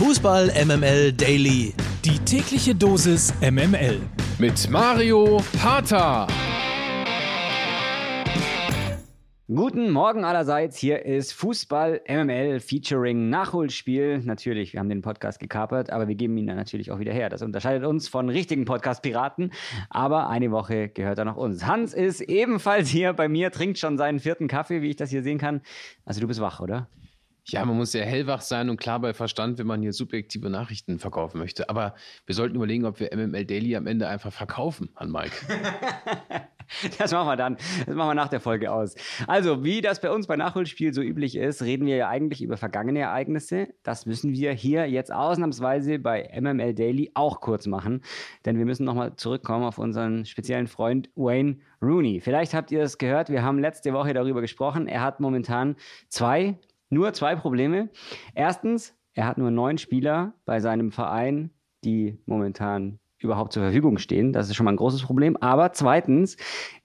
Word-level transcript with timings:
Fußball 0.00 0.50
MML 0.64 1.12
Daily. 1.12 1.74
Die 2.06 2.18
tägliche 2.20 2.74
Dosis 2.74 3.34
MML. 3.42 4.00
Mit 4.38 4.70
Mario 4.70 5.42
Harter. 5.62 6.26
Guten 9.46 9.90
Morgen 9.90 10.24
allerseits. 10.24 10.78
Hier 10.78 11.04
ist 11.04 11.34
Fußball 11.34 12.00
MML 12.08 12.60
featuring 12.60 13.28
Nachholspiel. 13.28 14.20
Natürlich, 14.20 14.72
wir 14.72 14.80
haben 14.80 14.88
den 14.88 15.02
Podcast 15.02 15.38
gekapert, 15.38 15.90
aber 15.90 16.08
wir 16.08 16.14
geben 16.14 16.38
ihn 16.38 16.46
dann 16.46 16.56
natürlich 16.56 16.90
auch 16.90 16.98
wieder 16.98 17.12
her. 17.12 17.28
Das 17.28 17.42
unterscheidet 17.42 17.86
uns 17.86 18.08
von 18.08 18.30
richtigen 18.30 18.64
Podcast-Piraten. 18.64 19.52
Aber 19.90 20.30
eine 20.30 20.50
Woche 20.50 20.88
gehört 20.88 21.18
er 21.18 21.26
noch 21.26 21.36
uns. 21.36 21.66
Hans 21.66 21.92
ist 21.92 22.22
ebenfalls 22.22 22.88
hier 22.88 23.12
bei 23.12 23.28
mir, 23.28 23.50
trinkt 23.50 23.76
schon 23.76 23.98
seinen 23.98 24.18
vierten 24.18 24.48
Kaffee, 24.48 24.80
wie 24.80 24.88
ich 24.88 24.96
das 24.96 25.10
hier 25.10 25.22
sehen 25.22 25.36
kann. 25.36 25.60
Also 26.06 26.22
du 26.22 26.26
bist 26.26 26.40
wach, 26.40 26.60
oder? 26.60 26.88
Ja, 27.46 27.64
man 27.64 27.76
muss 27.76 27.92
sehr 27.92 28.04
hellwach 28.04 28.40
sein 28.40 28.70
und 28.70 28.78
klar 28.78 29.00
bei 29.00 29.14
Verstand, 29.14 29.58
wenn 29.58 29.66
man 29.66 29.82
hier 29.82 29.92
subjektive 29.92 30.50
Nachrichten 30.50 30.98
verkaufen 30.98 31.38
möchte. 31.38 31.68
Aber 31.68 31.94
wir 32.26 32.34
sollten 32.34 32.56
überlegen, 32.56 32.84
ob 32.84 33.00
wir 33.00 33.10
MML 33.14 33.44
Daily 33.44 33.76
am 33.76 33.86
Ende 33.86 34.08
einfach 34.08 34.32
verkaufen 34.32 34.90
an 34.94 35.10
Mike. 35.10 35.34
Das 36.98 37.12
machen 37.12 37.26
wir 37.26 37.36
dann. 37.36 37.56
Das 37.86 37.94
machen 37.94 38.10
wir 38.10 38.14
nach 38.14 38.28
der 38.28 38.40
Folge 38.40 38.72
aus. 38.72 38.94
Also, 39.26 39.64
wie 39.64 39.80
das 39.80 40.00
bei 40.00 40.10
uns 40.10 40.26
bei 40.26 40.36
Nachholspiel 40.36 40.94
so 40.94 41.02
üblich 41.02 41.36
ist, 41.36 41.62
reden 41.62 41.86
wir 41.86 41.96
ja 41.96 42.08
eigentlich 42.08 42.42
über 42.42 42.56
vergangene 42.56 43.00
Ereignisse. 43.00 43.68
Das 43.82 44.06
müssen 44.06 44.32
wir 44.32 44.52
hier 44.52 44.88
jetzt 44.88 45.12
ausnahmsweise 45.12 45.98
bei 45.98 46.30
MML 46.40 46.74
Daily 46.74 47.10
auch 47.14 47.40
kurz 47.40 47.66
machen. 47.66 48.02
Denn 48.44 48.58
wir 48.58 48.66
müssen 48.66 48.84
nochmal 48.84 49.16
zurückkommen 49.16 49.64
auf 49.64 49.78
unseren 49.78 50.24
speziellen 50.26 50.68
Freund 50.68 51.10
Wayne 51.16 51.58
Rooney. 51.82 52.20
Vielleicht 52.20 52.54
habt 52.54 52.70
ihr 52.70 52.82
es 52.82 52.98
gehört, 52.98 53.30
wir 53.30 53.42
haben 53.42 53.58
letzte 53.58 53.92
Woche 53.92 54.12
darüber 54.12 54.40
gesprochen. 54.40 54.86
Er 54.86 55.02
hat 55.02 55.20
momentan 55.20 55.76
zwei 56.08 56.58
nur 56.90 57.12
zwei 57.12 57.36
Probleme. 57.36 57.88
Erstens, 58.34 58.94
er 59.14 59.26
hat 59.26 59.38
nur 59.38 59.50
neun 59.50 59.78
Spieler 59.78 60.34
bei 60.44 60.60
seinem 60.60 60.92
Verein, 60.92 61.50
die 61.84 62.18
momentan 62.26 62.98
überhaupt 63.22 63.52
zur 63.52 63.62
Verfügung 63.62 63.98
stehen. 63.98 64.32
Das 64.32 64.48
ist 64.48 64.56
schon 64.56 64.64
mal 64.64 64.72
ein 64.72 64.76
großes 64.76 65.02
Problem. 65.02 65.36
Aber 65.36 65.72
zweitens, 65.72 66.36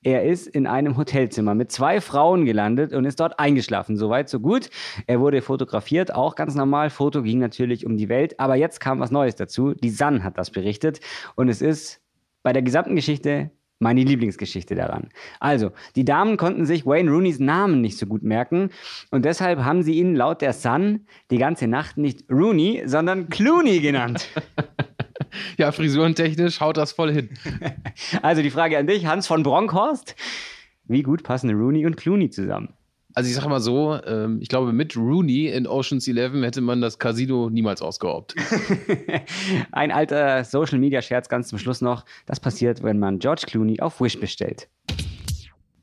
er 0.03 0.23
ist 0.23 0.48
in 0.48 0.67
einem 0.67 0.98
Hotelzimmer 0.98 1.56
mit 1.56 1.72
zwei 1.72 2.02
Frauen 2.02 2.45
gelandet 2.45 2.94
und 2.94 3.06
ist 3.06 3.20
dort 3.20 3.39
eingeschlafen. 3.39 3.95
Soweit, 3.95 4.30
so 4.30 4.39
gut. 4.39 4.70
Er 5.08 5.20
wurde 5.20 5.42
fotografiert, 5.42 6.14
auch 6.14 6.36
ganz 6.36 6.56
normal. 6.56 6.89
Foto 6.89 7.23
ging 7.23 7.39
natürlich 7.39 7.86
um 7.86 7.98
die 7.98 8.09
Welt. 8.09 8.39
Aber 8.39 8.56
jetzt 8.56 8.80
kam 8.80 9.00
was 9.00 9.11
Neues 9.11 9.36
dazu. 9.36 9.73
Die 9.73 9.89
Sun 9.89 10.23
hat 10.23 10.38
das 10.38 10.52
berichtet. 10.52 11.00
Und 11.36 11.50
es 11.50 11.61
ist 11.61 12.02
bei 12.44 12.53
der 12.53 12.61
gesamten 12.61 12.95
Geschichte 12.95 13.52
meine 13.80 14.04
Lieblingsgeschichte 14.04 14.76
daran. 14.76 15.09
Also, 15.40 15.72
die 15.95 16.06
Damen 16.06 16.38
konnten 16.38 16.66
sich 16.66 16.86
Wayne 16.86 17.12
Rooneys 17.12 17.40
Namen 17.40 17.82
nicht 17.82 17.98
so 17.98 18.06
gut 18.06 18.23
merken 18.23 18.70
und 19.12 19.26
deshalb 19.26 19.59
haben 19.64 19.84
sie 19.84 19.95
ihn 19.95 20.16
laut 20.16 20.42
der 20.42 20.54
Sun 20.54 21.08
die 21.32 21.38
ganze 21.38 21.67
Nacht 21.67 21.98
nicht 21.98 22.30
Rooney, 22.32 22.84
sondern 22.86 23.30
Clooney 23.30 23.80
genannt. 23.80 24.28
ja, 25.58 25.72
frisurentechnisch 25.72 26.62
haut 26.62 26.78
das 26.78 26.92
voll 26.92 27.12
hin. 27.12 27.30
Also 28.22 28.42
die 28.42 28.52
Frage 28.52 28.78
an 28.78 28.88
dich, 28.88 29.06
Hans 29.06 29.28
von 29.28 29.44
Bronkhorst. 29.44 30.16
Wie 30.86 31.02
gut 31.02 31.23
passen 31.23 31.50
Rooney 31.50 31.86
und 31.86 31.98
Clooney 31.98 32.30
zusammen? 32.30 32.73
Also 33.17 33.30
ich 33.30 33.35
sage 33.35 33.47
mal 33.47 33.61
so, 33.61 33.97
ähm, 34.05 34.39
ich 34.41 34.49
glaube, 34.49 34.73
mit 34.73 34.97
Rooney 34.97 35.47
in 35.47 35.67
Ocean's 35.67 36.05
Eleven 36.05 36.44
hätte 36.44 36.59
man 36.59 36.81
das 36.81 36.99
Casino 36.99 37.49
niemals 37.49 37.81
ausgeraubt. 37.81 38.35
Ein 39.71 39.91
alter 39.91 40.44
Social-Media-Scherz 40.44 41.30
ganz 41.30 41.47
zum 41.47 41.58
Schluss 41.58 41.80
noch. 41.80 42.03
Das 42.25 42.41
passiert, 42.41 42.83
wenn 42.83 42.99
man 42.99 43.19
George 43.19 43.43
Clooney 43.47 43.80
auf 43.80 44.02
Wish 44.02 44.19
bestellt. 44.19 44.67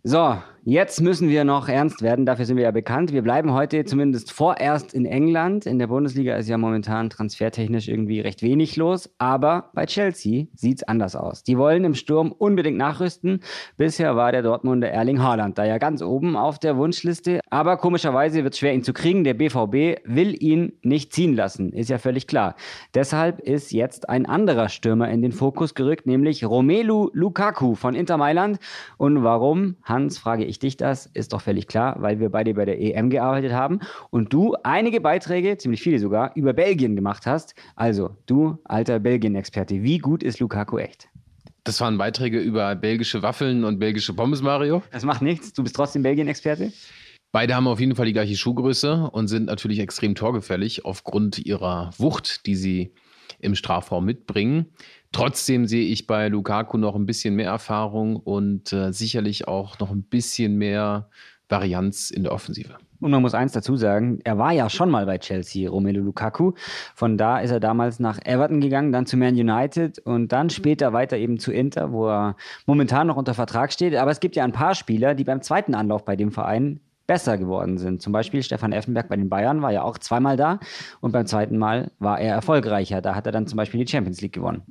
So, 0.05 0.43
Jetzt 0.65 1.01
müssen 1.01 1.29
wir 1.29 1.43
noch 1.43 1.69
ernst 1.69 2.03
werden, 2.03 2.25
dafür 2.25 2.45
sind 2.45 2.57
wir 2.57 2.63
ja 2.63 2.71
bekannt. 2.71 3.13
Wir 3.13 3.23
bleiben 3.23 3.53
heute 3.53 3.85
zumindest 3.85 4.31
vorerst 4.31 4.95
in 4.95 5.07
England. 5.07 5.67
In 5.67 5.81
der 5.81 5.89
Bundesliga 5.89 6.37
ist 6.37 6.49
ja 6.49 6.57
momentan 6.57 7.11
transfertechnisch 7.11 7.89
irgendwie 7.89 8.21
recht 8.21 8.43
wenig 8.43 8.77
los, 8.77 9.11
aber 9.19 9.71
bei 9.75 9.87
Chelsea 9.87 10.45
sieht 10.55 10.77
es 10.77 10.83
anders 10.85 11.17
aus. 11.17 11.43
Die 11.43 11.59
wollen 11.59 11.83
im 11.83 11.97
Sturm 11.97 12.31
unbedingt 12.31 12.79
nachrüsten. 12.79 13.41
Bisher 13.77 14.15
war 14.15 14.31
der 14.31 14.43
Dortmunder 14.43 14.89
Erling 14.89 15.21
Haaland 15.21 15.59
da 15.59 15.65
ja 15.65 15.79
ganz 15.79 16.01
oben 16.01 16.37
auf 16.37 16.61
der 16.61 16.77
Wunschliste, 16.77 17.41
aber 17.51 17.77
komischerweise 17.77 18.45
wird 18.45 18.55
es 18.55 18.61
schwer 18.61 18.73
ihn 18.73 18.85
zu 18.85 18.93
kriegen. 18.93 19.25
Der 19.25 19.35
BVB 19.35 20.05
will 20.05 20.41
ihn 20.41 20.75
nicht 20.83 21.13
ziehen 21.13 21.35
lassen, 21.35 21.73
ist 21.73 21.91
ja 21.91 21.99
völlig 21.99 22.29
klar. 22.29 22.55
Deshalb 22.95 23.41
ist 23.41 23.73
jetzt 23.73 24.09
ein 24.09 24.27
anderer 24.27 24.69
Stürmer 24.69 25.11
in 25.11 25.23
den 25.23 25.33
Fokus 25.33 25.75
gerückt, 25.75 26.07
nämlich 26.07 26.45
Romelu 26.45 27.11
Lukaku 27.13 27.75
von 27.75 27.97
Inter 27.97 28.17
Mailand. 28.17 28.61
Und 28.97 29.25
warum, 29.25 29.75
Hans, 29.93 30.19
frage 30.19 30.45
ich 30.45 30.53
ich 30.53 30.59
dich 30.59 30.77
das, 30.77 31.07
ist 31.07 31.33
doch 31.33 31.41
völlig 31.41 31.67
klar, 31.67 31.97
weil 32.01 32.21
wir 32.21 32.29
beide 32.29 32.55
bei 32.55 32.65
der 32.65 32.81
EM 32.81 33.11
gearbeitet 33.11 33.53
haben 33.53 33.81
und 34.11 34.33
du 34.33 34.55
einige 34.63 35.01
Beiträge, 35.01 35.57
ziemlich 35.57 35.83
viele 35.83 35.99
sogar, 35.99 36.33
über 36.37 36.53
Belgien 36.53 36.95
gemacht 36.95 37.27
hast. 37.27 37.55
Also, 37.75 38.17
du 38.27 38.59
alter 38.65 39.01
Belgien-Experte, 39.01 39.83
wie 39.83 39.99
gut 39.99 40.23
ist 40.23 40.39
Lukaku 40.41 40.79
echt? 40.79 41.09
Das 41.65 41.81
waren 41.81 41.97
Beiträge 41.97 42.39
über 42.39 42.75
belgische 42.75 43.23
Waffeln 43.23 43.65
und 43.65 43.79
belgische 43.79 44.15
Pommes, 44.15 44.43
Mario. 44.43 44.83
Das 44.93 45.05
macht 45.05 45.23
nichts, 45.23 45.53
du 45.53 45.63
bist 45.63 45.75
trotzdem 45.75 46.03
Belgien-Experte? 46.03 46.73
Beide 47.33 47.55
haben 47.55 47.67
auf 47.67 47.81
jeden 47.81 47.97
Fall 47.97 48.07
die 48.07 48.13
gleiche 48.13 48.37
Schuhgröße 48.37 49.09
und 49.11 49.29
sind 49.29 49.47
natürlich 49.47 49.79
extrem 49.79 50.15
torgefällig 50.15 50.85
aufgrund 50.85 51.39
ihrer 51.39 51.91
Wucht, 51.97 52.45
die 52.47 52.57
sie 52.57 52.93
im 53.39 53.55
Strafraum 53.55 54.05
mitbringen. 54.05 54.67
Trotzdem 55.13 55.67
sehe 55.67 55.85
ich 55.85 56.07
bei 56.07 56.29
Lukaku 56.29 56.79
noch 56.79 56.95
ein 56.95 57.07
bisschen 57.07 57.35
mehr 57.35 57.51
Erfahrung 57.51 58.17
und 58.17 58.73
äh, 58.73 58.93
sicherlich 58.93 59.47
auch 59.47 59.79
noch 59.79 59.91
ein 59.91 60.05
bisschen 60.05 60.57
mehr 60.57 61.09
Varianz 61.49 62.11
in 62.11 62.23
der 62.23 62.33
Offensive. 62.33 62.77
Und 63.03 63.11
man 63.11 63.21
muss 63.21 63.35
eins 63.35 63.53
dazu 63.53 63.77
sagen, 63.77 64.21
er 64.23 64.39
war 64.39 64.53
ja 64.53 64.71
schon 64.71 64.89
mal 64.89 65.07
bei 65.07 65.19
Chelsea, 65.19 65.69
Romelu 65.69 66.01
Lukaku. 66.01 66.53
Von 66.95 67.19
da 67.19 67.41
ist 67.41 67.51
er 67.51 67.59
damals 67.59 67.99
nach 67.99 68.21
Everton 68.25 68.61
gegangen, 68.61 68.93
dann 68.93 69.07
zu 69.07 69.17
Man 69.17 69.35
United 69.35 69.99
und 69.99 70.31
dann 70.31 70.51
später 70.51 70.93
weiter 70.93 71.17
eben 71.17 71.39
zu 71.41 71.53
Inter, 71.53 71.93
wo 71.93 72.09
er 72.09 72.37
momentan 72.65 73.09
noch 73.09 73.17
unter 73.17 73.35
Vertrag 73.35 73.73
steht. 73.73 73.97
Aber 73.97 74.13
es 74.13 74.21
gibt 74.21 74.37
ja 74.37 74.45
ein 74.45 74.53
paar 74.53 74.77
Spieler, 74.77 75.17
die 75.17 75.25
beim 75.25 75.43
zweiten 75.43 75.75
Anlauf 75.75 76.05
bei 76.05 76.15
dem 76.15 76.31
Verein 76.31 76.81
besser 77.07 77.39
geworden 77.39 77.79
sind. 77.79 78.03
Zum 78.03 78.13
Beispiel 78.13 78.43
Stefan 78.43 78.73
Effenberg 78.73 79.09
bei 79.09 79.17
den 79.17 79.29
Bayern 79.29 79.63
war 79.63 79.73
ja 79.73 79.83
auch 79.83 79.99
zweimal 79.99 80.37
da 80.37 80.61
und 81.01 81.13
beim 81.13 81.27
zweiten 81.27 81.59
Mal 81.59 81.91
war 81.99 82.21
er 82.21 82.35
erfolgreicher. 82.35 83.01
Da 83.01 83.15
hat 83.15 83.27
er 83.27 83.33
dann 83.33 83.47
zum 83.47 83.57
Beispiel 83.57 83.85
die 83.85 83.91
Champions 83.91 84.21
League 84.21 84.33
gewonnen. 84.33 84.63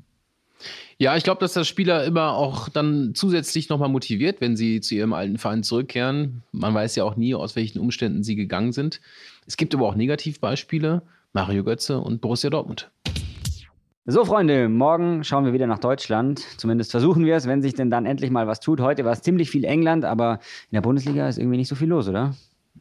Ja, 0.97 1.17
ich 1.17 1.23
glaube, 1.23 1.39
dass 1.39 1.53
das 1.53 1.67
Spieler 1.67 2.03
immer 2.05 2.33
auch 2.33 2.69
dann 2.69 3.13
zusätzlich 3.15 3.69
nochmal 3.69 3.89
motiviert, 3.89 4.39
wenn 4.41 4.55
sie 4.55 4.81
zu 4.81 4.93
ihrem 4.93 5.13
alten 5.13 5.37
Verein 5.37 5.63
zurückkehren. 5.63 6.43
Man 6.51 6.73
weiß 6.73 6.95
ja 6.95 7.03
auch 7.03 7.15
nie, 7.15 7.33
aus 7.33 7.55
welchen 7.55 7.79
Umständen 7.79 8.23
sie 8.23 8.35
gegangen 8.35 8.71
sind. 8.71 9.01
Es 9.47 9.57
gibt 9.57 9.73
aber 9.73 9.87
auch 9.87 9.95
Negativbeispiele. 9.95 11.01
Mario 11.33 11.63
Götze 11.63 11.99
und 11.99 12.21
Borussia 12.21 12.49
Dortmund. 12.49 12.91
So, 14.07 14.25
Freunde, 14.25 14.67
morgen 14.67 15.23
schauen 15.23 15.45
wir 15.45 15.53
wieder 15.53 15.67
nach 15.67 15.77
Deutschland. 15.77 16.39
Zumindest 16.57 16.89
versuchen 16.89 17.23
wir 17.23 17.35
es, 17.35 17.45
wenn 17.45 17.61
sich 17.61 17.75
denn 17.75 17.91
dann 17.91 18.07
endlich 18.07 18.31
mal 18.31 18.47
was 18.47 18.59
tut. 18.59 18.81
Heute 18.81 19.05
war 19.05 19.11
es 19.11 19.21
ziemlich 19.21 19.51
viel 19.51 19.63
England, 19.63 20.05
aber 20.05 20.39
in 20.71 20.75
der 20.75 20.81
Bundesliga 20.81 21.29
ist 21.29 21.37
irgendwie 21.37 21.57
nicht 21.57 21.67
so 21.67 21.75
viel 21.75 21.89
los, 21.89 22.07
oder? 22.07 22.33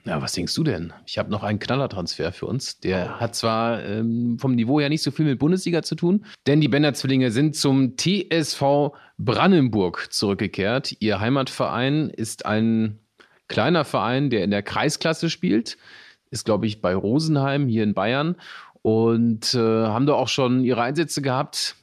Ja, 0.04 0.22
was 0.22 0.32
denkst 0.32 0.54
du 0.54 0.64
denn? 0.64 0.94
Ich 1.04 1.18
habe 1.18 1.30
noch 1.30 1.42
einen 1.42 1.58
Knallertransfer 1.58 2.32
für 2.32 2.46
uns. 2.46 2.80
Der 2.80 3.20
hat 3.20 3.34
zwar 3.34 3.84
ähm, 3.84 4.38
vom 4.38 4.54
Niveau 4.54 4.80
her 4.80 4.88
nicht 4.88 5.02
so 5.02 5.10
viel 5.10 5.26
mit 5.26 5.38
Bundesliga 5.38 5.82
zu 5.82 5.94
tun, 5.94 6.24
denn 6.46 6.62
die 6.62 6.68
Bender-Zwillinge 6.68 7.30
sind 7.32 7.54
zum 7.54 7.98
TSV 7.98 8.92
Brandenburg 9.18 10.08
zurückgekehrt. 10.10 10.96
Ihr 11.00 11.20
Heimatverein 11.20 12.08
ist 12.08 12.46
ein 12.46 12.98
kleiner 13.46 13.84
Verein, 13.84 14.30
der 14.30 14.42
in 14.42 14.50
der 14.50 14.62
Kreisklasse 14.62 15.28
spielt. 15.28 15.76
Ist, 16.30 16.46
glaube 16.46 16.66
ich, 16.66 16.80
bei 16.80 16.94
Rosenheim 16.94 17.66
hier 17.66 17.82
in 17.82 17.92
Bayern. 17.92 18.36
Und 18.82 19.54
äh, 19.54 19.58
haben 19.58 20.06
da 20.06 20.14
auch 20.14 20.28
schon 20.28 20.64
ihre 20.64 20.82
Einsätze 20.82 21.22
gehabt. 21.22 21.76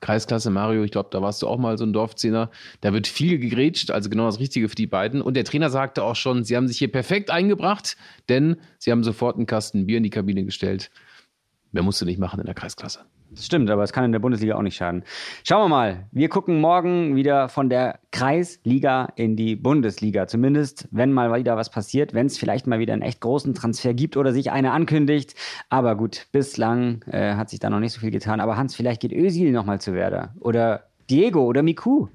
Kreisklasse 0.00 0.50
Mario, 0.50 0.82
ich 0.82 0.90
glaube, 0.90 1.10
da 1.12 1.22
warst 1.22 1.40
du 1.42 1.46
auch 1.46 1.58
mal 1.58 1.78
so 1.78 1.84
ein 1.84 1.92
Dorfzehner. 1.92 2.50
Da 2.80 2.92
wird 2.92 3.06
viel 3.06 3.38
gegrätscht, 3.38 3.92
also 3.92 4.10
genau 4.10 4.26
das 4.26 4.40
Richtige 4.40 4.68
für 4.68 4.74
die 4.74 4.88
beiden. 4.88 5.22
Und 5.22 5.34
der 5.34 5.44
Trainer 5.44 5.70
sagte 5.70 6.02
auch 6.02 6.16
schon, 6.16 6.44
sie 6.44 6.56
haben 6.56 6.66
sich 6.66 6.78
hier 6.78 6.90
perfekt 6.90 7.30
eingebracht, 7.30 7.96
denn 8.28 8.56
sie 8.78 8.90
haben 8.90 9.04
sofort 9.04 9.36
einen 9.36 9.46
Kasten 9.46 9.86
Bier 9.86 9.98
in 9.98 10.02
die 10.02 10.10
Kabine 10.10 10.44
gestellt. 10.44 10.90
Mehr 11.70 11.84
musst 11.84 12.00
du 12.00 12.04
nicht 12.04 12.18
machen 12.18 12.40
in 12.40 12.46
der 12.46 12.54
Kreisklasse. 12.54 13.00
Das 13.34 13.46
stimmt, 13.46 13.70
aber 13.70 13.82
es 13.82 13.92
kann 13.92 14.04
in 14.04 14.12
der 14.12 14.18
Bundesliga 14.18 14.56
auch 14.56 14.62
nicht 14.62 14.76
schaden. 14.76 15.04
Schauen 15.42 15.64
wir 15.64 15.68
mal. 15.68 16.06
Wir 16.12 16.28
gucken 16.28 16.60
morgen 16.60 17.16
wieder 17.16 17.48
von 17.48 17.70
der 17.70 17.98
Kreisliga 18.10 19.08
in 19.16 19.36
die 19.36 19.56
Bundesliga. 19.56 20.26
Zumindest, 20.26 20.86
wenn 20.90 21.12
mal 21.12 21.32
wieder 21.34 21.56
was 21.56 21.70
passiert, 21.70 22.12
wenn 22.12 22.26
es 22.26 22.36
vielleicht 22.36 22.66
mal 22.66 22.78
wieder 22.78 22.92
einen 22.92 23.02
echt 23.02 23.20
großen 23.20 23.54
Transfer 23.54 23.94
gibt 23.94 24.18
oder 24.18 24.32
sich 24.32 24.52
einer 24.52 24.72
ankündigt. 24.72 25.34
Aber 25.70 25.96
gut, 25.96 26.26
bislang 26.32 27.02
äh, 27.10 27.34
hat 27.34 27.48
sich 27.48 27.58
da 27.58 27.70
noch 27.70 27.80
nicht 27.80 27.92
so 27.92 28.00
viel 28.00 28.10
getan. 28.10 28.40
Aber 28.40 28.56
Hans, 28.56 28.74
vielleicht 28.74 29.00
geht 29.00 29.12
Özil 29.12 29.50
nochmal 29.52 29.80
zu 29.80 29.94
Werder. 29.94 30.34
Oder 30.40 30.84
Diego 31.08 31.42
oder 31.44 31.62
Miku. 31.62 32.08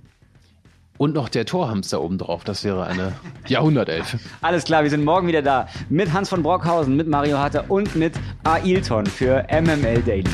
Und 0.97 1.13
noch 1.13 1.29
der 1.29 1.45
Torhamster 1.45 2.01
obendrauf. 2.01 2.43
Das 2.43 2.63
wäre 2.63 2.85
eine 2.85 3.13
Jahrhundertelf. 3.47 4.17
Alles 4.41 4.65
klar, 4.65 4.83
wir 4.83 4.89
sind 4.89 5.03
morgen 5.03 5.27
wieder 5.27 5.41
da 5.41 5.67
mit 5.89 6.13
Hans 6.13 6.29
von 6.29 6.43
Brockhausen, 6.43 6.95
mit 6.95 7.07
Mario 7.07 7.37
Hatter 7.37 7.65
und 7.69 7.95
mit 7.95 8.13
Ailton 8.43 9.05
für 9.05 9.45
MML 9.51 10.01
Daily. 10.03 10.29